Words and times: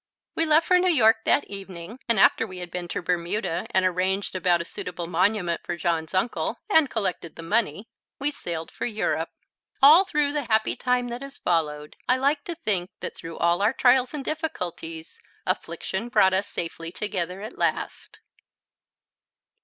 We 0.33 0.45
left 0.47 0.65
for 0.65 0.79
New 0.79 0.89
York 0.89 1.25
that 1.25 1.43
evening, 1.43 1.99
and 2.09 2.19
after 2.19 2.47
we 2.47 2.57
had 2.57 2.71
been 2.71 2.87
to 2.87 3.03
Bermuda 3.03 3.67
and 3.69 3.85
arranged 3.85 4.33
about 4.33 4.59
a 4.59 4.65
suitable 4.65 5.05
monument 5.05 5.61
for 5.63 5.77
John's 5.77 6.15
uncle 6.15 6.57
and 6.71 6.89
collected 6.89 7.35
the 7.35 7.43
money, 7.43 7.87
we 8.17 8.31
sailed 8.31 8.71
for 8.71 8.87
Europe. 8.87 9.29
All 9.79 10.03
through 10.03 10.33
the 10.33 10.45
happy 10.45 10.75
time 10.75 11.09
that 11.09 11.21
has 11.21 11.37
followed, 11.37 11.95
I 12.09 12.17
like 12.17 12.43
to 12.45 12.55
think 12.55 12.89
that 13.01 13.15
through 13.15 13.37
all 13.37 13.61
our 13.61 13.73
trials 13.73 14.11
and 14.11 14.25
difficulties 14.25 15.19
affliction 15.45 16.09
brought 16.09 16.33
us 16.33 16.47
safely 16.47 16.91
together 16.91 17.41
at 17.43 17.59
last. 17.59 18.21